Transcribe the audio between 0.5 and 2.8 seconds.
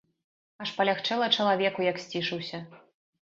Аж палягчэла чалавеку, як сцішыўся.